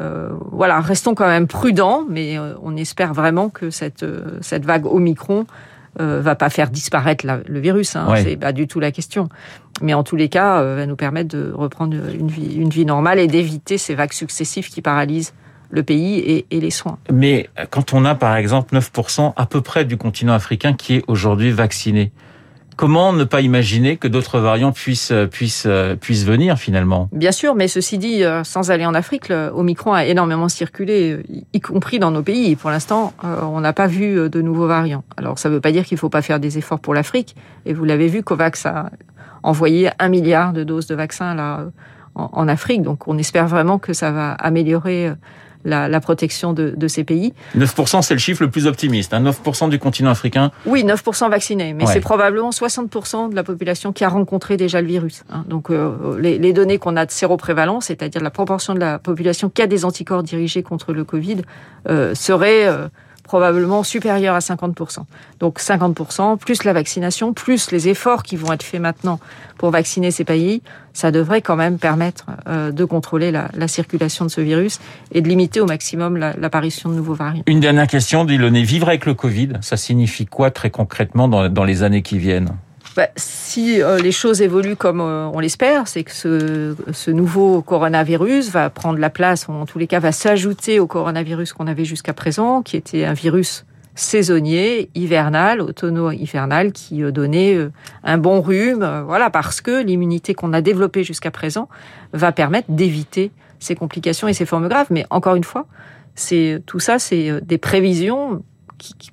euh, 0.00 0.30
voilà, 0.50 0.80
restons 0.80 1.14
quand 1.14 1.26
même 1.26 1.46
prudents, 1.46 2.04
mais 2.08 2.38
euh, 2.38 2.54
on 2.62 2.76
espère 2.76 3.12
vraiment 3.12 3.50
que 3.50 3.70
cette, 3.70 4.02
euh, 4.02 4.38
cette 4.40 4.64
vague 4.64 4.86
Omicron 4.86 5.46
va 5.98 6.34
pas 6.36 6.48
faire 6.48 6.70
disparaître 6.70 7.26
la, 7.26 7.40
le 7.46 7.60
virus. 7.60 7.96
Hein. 7.96 8.06
Ouais. 8.08 8.24
C'est 8.24 8.36
pas 8.36 8.52
du 8.52 8.66
tout 8.66 8.80
la 8.80 8.90
question. 8.92 9.28
Mais 9.82 9.92
en 9.92 10.02
tous 10.02 10.16
les 10.16 10.30
cas, 10.30 10.62
va 10.62 10.86
nous 10.86 10.96
permettre 10.96 11.36
de 11.36 11.52
reprendre 11.52 11.94
une 12.18 12.28
vie, 12.28 12.54
une 12.54 12.70
vie 12.70 12.86
normale 12.86 13.18
et 13.18 13.26
d'éviter 13.26 13.76
ces 13.76 13.94
vagues 13.94 14.14
successives 14.14 14.70
qui 14.70 14.80
paralysent 14.80 15.34
le 15.68 15.82
pays 15.82 16.18
et, 16.18 16.46
et, 16.50 16.60
les 16.60 16.70
soins. 16.70 16.96
Mais 17.12 17.50
quand 17.68 17.92
on 17.92 18.06
a 18.06 18.14
par 18.14 18.36
exemple 18.36 18.74
9% 18.74 19.34
à 19.36 19.44
peu 19.44 19.60
près 19.60 19.84
du 19.84 19.98
continent 19.98 20.32
africain 20.32 20.72
qui 20.72 20.94
est 20.94 21.04
aujourd'hui 21.08 21.50
vacciné, 21.50 22.10
Comment 22.76 23.12
ne 23.12 23.24
pas 23.24 23.40
imaginer 23.40 23.96
que 23.96 24.08
d'autres 24.08 24.38
variants 24.38 24.72
puissent, 24.72 25.12
puissent, 25.30 25.68
puissent 26.00 26.24
venir 26.24 26.56
finalement? 26.58 27.08
Bien 27.12 27.32
sûr, 27.32 27.54
mais 27.54 27.68
ceci 27.68 27.98
dit, 27.98 28.24
euh, 28.24 28.44
sans 28.44 28.70
aller 28.70 28.86
en 28.86 28.94
Afrique, 28.94 29.28
le 29.28 29.50
Omicron 29.54 29.92
a 29.92 30.04
énormément 30.04 30.48
circulé, 30.48 31.22
y 31.52 31.60
compris 31.60 31.98
dans 31.98 32.10
nos 32.10 32.22
pays. 32.22 32.56
Pour 32.56 32.70
l'instant, 32.70 33.12
euh, 33.24 33.42
on 33.42 33.60
n'a 33.60 33.72
pas 33.72 33.86
vu 33.86 34.28
de 34.30 34.40
nouveaux 34.42 34.66
variants. 34.66 35.04
Alors 35.16 35.38
ça 35.38 35.48
ne 35.48 35.54
veut 35.54 35.60
pas 35.60 35.72
dire 35.72 35.84
qu'il 35.84 35.96
ne 35.96 36.00
faut 36.00 36.08
pas 36.08 36.22
faire 36.22 36.40
des 36.40 36.58
efforts 36.58 36.80
pour 36.80 36.94
l'Afrique. 36.94 37.36
Et 37.66 37.74
vous 37.74 37.84
l'avez 37.84 38.08
vu, 38.08 38.22
COVAX 38.22 38.66
a 38.66 38.90
envoyé 39.42 39.90
un 39.98 40.08
milliard 40.08 40.52
de 40.52 40.64
doses 40.64 40.86
de 40.86 40.94
vaccins 40.94 41.34
là, 41.34 41.66
en, 42.14 42.30
en 42.32 42.48
Afrique. 42.48 42.82
Donc 42.82 43.08
on 43.08 43.18
espère 43.18 43.48
vraiment 43.48 43.78
que 43.78 43.92
ça 43.92 44.10
va 44.12 44.32
améliorer 44.32 45.12
la, 45.64 45.88
la 45.88 46.00
protection 46.00 46.52
de, 46.52 46.74
de, 46.76 46.88
ces 46.88 47.04
pays. 47.04 47.32
9%, 47.56 48.02
c'est 48.02 48.14
le 48.14 48.20
chiffre 48.20 48.42
le 48.42 48.50
plus 48.50 48.66
optimiste. 48.66 49.14
Hein 49.14 49.22
9% 49.22 49.68
du 49.68 49.78
continent 49.78 50.10
africain. 50.10 50.50
Oui, 50.66 50.84
9% 50.84 51.30
vaccinés, 51.30 51.72
mais 51.74 51.84
ouais. 51.84 51.92
c'est 51.92 52.00
probablement 52.00 52.50
60% 52.50 53.30
de 53.30 53.36
la 53.36 53.42
population 53.42 53.92
qui 53.92 54.04
a 54.04 54.08
rencontré 54.08 54.56
déjà 54.56 54.80
le 54.80 54.86
virus. 54.86 55.24
Hein. 55.30 55.44
Donc 55.48 55.70
euh, 55.70 56.18
les, 56.18 56.38
les, 56.38 56.52
données 56.52 56.78
qu'on 56.78 56.96
a 56.96 57.06
de 57.06 57.10
séroprévalence, 57.10 57.86
c'est-à-dire 57.86 58.22
la 58.22 58.30
proportion 58.30 58.74
de 58.74 58.80
la 58.80 58.98
population 58.98 59.48
qui 59.48 59.62
a 59.62 59.66
des 59.66 59.84
anticorps 59.84 60.22
dirigés 60.22 60.62
contre 60.62 60.92
le 60.92 61.04
Covid, 61.04 61.42
euh, 61.88 62.14
serait... 62.14 62.66
Euh, 62.66 62.88
probablement 63.32 63.82
supérieur 63.82 64.34
à 64.34 64.40
50%. 64.40 65.04
Donc 65.40 65.58
50%, 65.58 66.36
plus 66.36 66.64
la 66.64 66.74
vaccination, 66.74 67.32
plus 67.32 67.70
les 67.70 67.88
efforts 67.88 68.24
qui 68.24 68.36
vont 68.36 68.52
être 68.52 68.62
faits 68.62 68.82
maintenant 68.82 69.20
pour 69.56 69.70
vacciner 69.70 70.10
ces 70.10 70.24
pays, 70.24 70.60
ça 70.92 71.10
devrait 71.10 71.40
quand 71.40 71.56
même 71.56 71.78
permettre 71.78 72.26
euh, 72.46 72.72
de 72.72 72.84
contrôler 72.84 73.30
la, 73.30 73.48
la, 73.54 73.68
circulation 73.68 74.26
de 74.26 74.30
ce 74.30 74.42
virus 74.42 74.80
et 75.12 75.22
de 75.22 75.28
limiter 75.30 75.60
au 75.60 75.66
maximum 75.66 76.18
l'apparition 76.18 76.90
de 76.90 76.94
nouveaux 76.94 77.14
variants. 77.14 77.42
Une 77.46 77.60
dernière 77.60 77.86
question, 77.86 78.26
Diloné. 78.26 78.64
Vivre 78.64 78.88
avec 78.88 79.06
le 79.06 79.14
Covid, 79.14 79.52
ça 79.62 79.78
signifie 79.78 80.26
quoi 80.26 80.50
très 80.50 80.68
concrètement 80.68 81.26
dans 81.26 81.64
les 81.64 81.82
années 81.82 82.02
qui 82.02 82.18
viennent? 82.18 82.50
Bah, 82.96 83.08
si 83.16 83.80
euh, 83.80 83.98
les 83.98 84.12
choses 84.12 84.42
évoluent 84.42 84.76
comme 84.76 85.00
euh, 85.00 85.26
on 85.32 85.40
l'espère, 85.40 85.88
c'est 85.88 86.04
que 86.04 86.12
ce, 86.12 87.10
nouveau 87.10 87.62
coronavirus 87.62 88.50
va 88.50 88.68
prendre 88.70 88.98
la 88.98 89.10
place, 89.10 89.48
en 89.48 89.66
tous 89.66 89.78
les 89.78 89.86
cas 89.86 89.98
va 89.98 90.12
s'ajouter 90.12 90.78
au 90.78 90.86
coronavirus 90.86 91.52
qu'on 91.52 91.66
avait 91.66 91.84
jusqu'à 91.84 92.12
présent, 92.12 92.62
qui 92.62 92.76
était 92.76 93.04
un 93.04 93.14
virus 93.14 93.64
saisonnier, 93.94 94.90
hivernal, 94.94 95.60
automno-hivernal, 95.60 96.72
qui 96.72 97.02
euh, 97.02 97.10
donnait 97.10 97.58
un 98.04 98.18
bon 98.18 98.40
rhume, 98.40 99.04
voilà, 99.06 99.30
parce 99.30 99.60
que 99.60 99.82
l'immunité 99.82 100.34
qu'on 100.34 100.52
a 100.52 100.60
développée 100.60 101.04
jusqu'à 101.04 101.30
présent 101.30 101.68
va 102.12 102.32
permettre 102.32 102.70
d'éviter 102.70 103.30
ces 103.58 103.74
complications 103.74 104.28
et 104.28 104.34
ces 104.34 104.44
formes 104.44 104.68
graves. 104.68 104.88
Mais 104.90 105.06
encore 105.10 105.36
une 105.36 105.44
fois, 105.44 105.66
c'est 106.14 106.62
tout 106.66 106.80
ça, 106.80 106.98
c'est 106.98 107.40
des 107.42 107.58
prévisions 107.58 108.42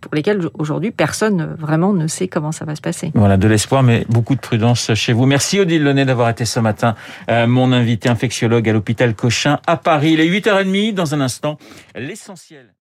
pour 0.01 0.13
lesquels 0.15 0.47
aujourd'hui 0.53 0.91
personne 0.91 1.55
vraiment 1.57 1.93
ne 1.93 2.07
sait 2.07 2.27
comment 2.27 2.51
ça 2.51 2.65
va 2.65 2.75
se 2.75 2.81
passer. 2.81 3.11
Voilà, 3.15 3.38
de 3.38 3.47
l'espoir, 3.47 3.83
mais 3.83 4.05
beaucoup 4.09 4.35
de 4.35 4.39
prudence 4.39 4.93
chez 4.93 5.13
vous. 5.13 5.25
Merci 5.25 5.59
Odile 5.59 5.83
Launay 5.83 6.05
d'avoir 6.05 6.29
été 6.29 6.45
ce 6.45 6.59
matin 6.59 6.95
euh, 7.29 7.47
mon 7.47 7.71
invité 7.71 8.09
infectiologue 8.09 8.67
à 8.69 8.73
l'hôpital 8.73 9.15
Cochin 9.15 9.59
à 9.67 9.77
Paris. 9.77 10.13
Il 10.13 10.19
est 10.19 10.29
8h30 10.29 10.93
dans 10.93 11.13
un 11.13 11.21
instant. 11.21 11.57
L'essentiel. 11.95 12.73